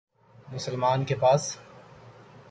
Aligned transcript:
مسلمان 0.47 1.03
کے 1.05 1.15
پاس 1.15 1.57